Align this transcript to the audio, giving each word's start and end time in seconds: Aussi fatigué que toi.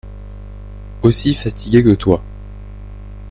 Aussi 1.03 1.35
fatigué 1.35 1.83
que 1.83 1.93
toi. 1.93 2.23